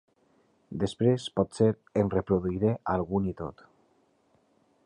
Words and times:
Després 0.83 1.27
potser 1.41 1.69
en 2.03 2.11
reproduiré 2.15 2.75
algun 2.97 3.33
i 3.33 3.37
tot. 3.43 3.63